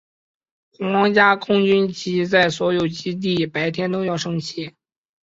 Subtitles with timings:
[0.79, 4.73] 皇家空军旗在所有基地白天都要升起。